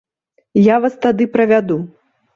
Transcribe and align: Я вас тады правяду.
Я 0.69 0.79
вас 0.85 0.97
тады 1.05 1.29
правяду. 1.37 1.77